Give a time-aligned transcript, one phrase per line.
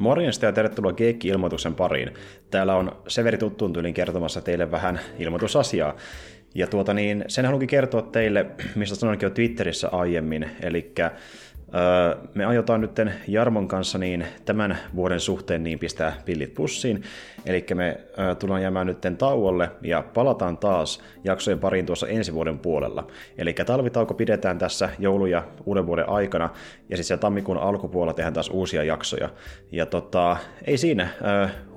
[0.00, 2.14] Morjesta ja tervetuloa Geekki-ilmoituksen pariin.
[2.50, 5.96] Täällä on Severi tuttuun tyylin kertomassa teille vähän ilmoitusasiaa.
[6.54, 10.92] Ja tuota niin, sen haluankin kertoa teille, mistä sanoinkin jo Twitterissä aiemmin, eli
[12.34, 12.90] me aiotaan nyt
[13.28, 17.02] Jarmon kanssa niin tämän vuoden suhteen niin pistää pillit pussiin,
[17.46, 18.00] eli me
[18.38, 23.06] tullaan jäämään nyt tauolle ja palataan taas jaksojen pariin tuossa ensi vuoden puolella.
[23.38, 26.50] Eli talvitauko pidetään tässä joulu- ja uuden vuoden aikana,
[26.88, 29.28] ja sitten tammikuun alkupuolella tehdään taas uusia jaksoja.
[29.72, 31.08] Ja tota, ei siinä,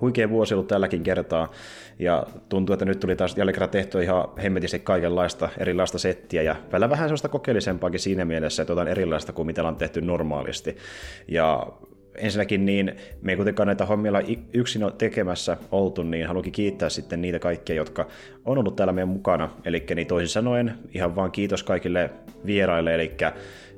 [0.01, 1.51] huikea vuosi ollut tälläkin kertaa,
[1.99, 6.55] ja tuntuu, että nyt tuli taas jälleen kerran tehty ihan hemmetisti kaikenlaista erilaista settiä, ja
[6.71, 10.77] välillä vähän sellaista kokeellisempaakin siinä mielessä, että jotain erilaista kuin mitä on tehty normaalisti.
[11.27, 11.67] Ja
[12.15, 14.11] ensinnäkin niin me ei kuitenkaan näitä hommia
[14.53, 18.07] yksin tekemässä oltu, niin haluankin kiittää sitten niitä kaikkia, jotka
[18.45, 19.49] on ollut täällä meidän mukana.
[19.65, 22.09] Eli niin toisin sanoen ihan vaan kiitos kaikille
[22.45, 23.11] vieraille, eli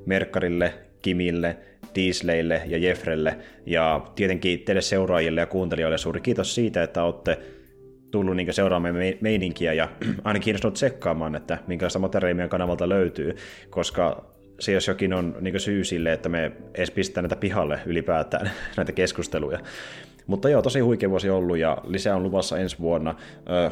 [0.05, 1.58] Merkkarille, Kimille,
[1.94, 7.40] Tiisleille ja Jeffrelle, ja tietenkin teille seuraajille ja kuuntelijoille suuri kiitos siitä, että olette
[8.12, 9.90] tullut niin seuraamaan meininkiä ja
[10.24, 13.35] aina kiinnostunut tsekkaamaan, että minkälaista materiaalia meidän kanavalta löytyy,
[13.70, 18.52] koska se jos jokin on niin syy sille, että me edes pistää näitä pihalle ylipäätään,
[18.78, 19.60] näitä keskusteluja.
[20.28, 23.16] Mutta joo, tosi huikea vuosi ollut ja lisää on luvassa ensi vuonna.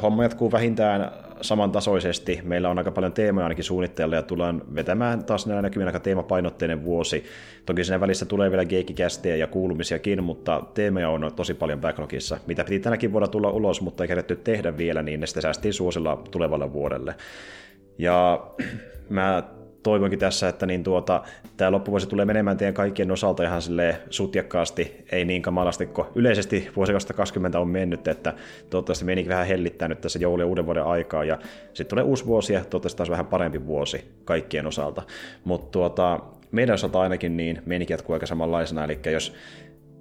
[0.01, 1.11] Homma jatkuu vähintään
[1.41, 2.39] samantasoisesti.
[2.43, 6.83] Meillä on aika paljon teemoja ainakin suunnitteilla ja tullaan vetämään taas näillä näkymin aika teemapainotteinen
[6.83, 7.23] vuosi.
[7.65, 12.37] Toki siinä välissä tulee vielä geekkikästejä ja kuulumisiakin, mutta teemoja on tosi paljon backlogissa.
[12.47, 15.73] Mitä piti tänäkin vuonna tulla ulos, mutta ei kerätty tehdä vielä, niin ne sitten säästiin
[15.73, 17.15] suosilla tulevalle vuodelle.
[17.97, 18.43] Ja
[19.09, 19.43] mä
[19.83, 21.23] toivonkin tässä, että niin tuota,
[21.57, 23.61] tämä loppuvuosi tulee menemään teidän kaikkien osalta ihan
[24.09, 28.33] sutjakkaasti, ei niin kamalasti kuin yleisesti vuosi 2020 on mennyt, että
[28.69, 32.25] toivottavasti meininki vähän hellittää nyt tässä joulu- ja uuden vuoden aikaa, ja sitten tulee uusi
[32.25, 35.03] vuosi ja toivottavasti taas vähän parempi vuosi kaikkien osalta.
[35.43, 36.19] Mutta tuota,
[36.51, 39.33] meidän osalta ainakin niin meininki jatkuu aika samanlaisena, eli jos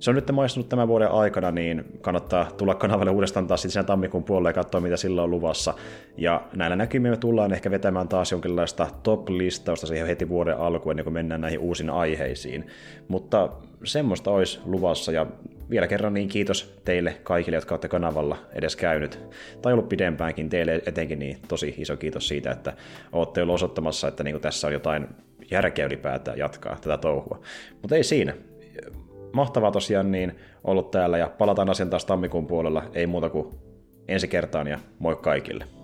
[0.03, 4.25] se on nyt maistunut tämän vuoden aikana, niin kannattaa tulla kanavalle uudestaan taas sitten tammikuun
[4.25, 5.75] puolelle ja katsoa, mitä sillä on luvassa.
[6.17, 11.05] Ja näillä näkymiä me tullaan ehkä vetämään taas jonkinlaista top-listausta siihen heti vuoden alkuun, ennen
[11.05, 12.67] kuin mennään näihin uusiin aiheisiin.
[13.09, 13.49] Mutta
[13.85, 15.27] semmoista olisi luvassa, ja
[15.71, 19.19] vielä kerran niin kiitos teille kaikille, jotka olette kanavalla edes käynyt,
[19.63, 22.73] tai ollut pidempäänkin teille etenkin, niin tosi iso kiitos siitä, että
[23.13, 25.09] olette ollut osoittamassa, että niin tässä on jotain
[25.51, 27.41] järkeä ylipäätään jatkaa tätä touhua.
[27.83, 28.35] Mutta ei siinä
[29.33, 32.83] mahtavaa tosiaan niin ollut täällä ja palataan asian taas tammikuun puolella.
[32.95, 33.55] Ei muuta kuin
[34.09, 35.82] ensi kertaan ja moi kaikille.